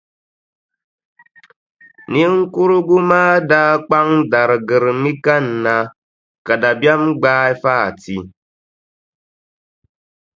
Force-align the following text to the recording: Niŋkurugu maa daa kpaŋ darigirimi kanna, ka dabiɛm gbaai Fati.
Niŋkurugu 2.11 2.97
maa 3.09 3.35
daa 3.49 3.73
kpaŋ 3.85 4.07
darigirimi 4.31 5.11
kanna, 5.25 5.75
ka 6.45 6.53
dabiɛm 6.61 7.01
gbaai 7.19 7.53
Fati. 7.61 8.17